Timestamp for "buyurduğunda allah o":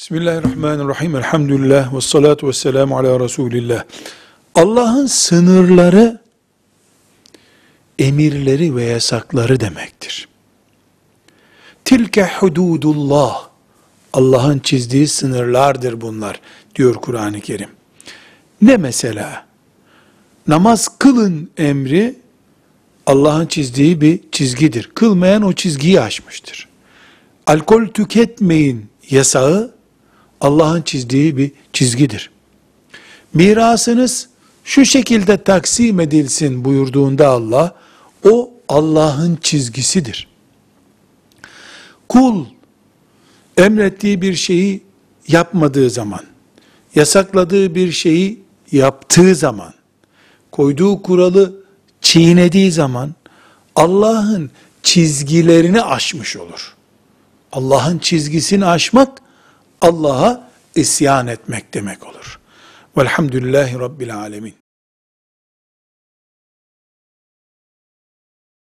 36.64-38.50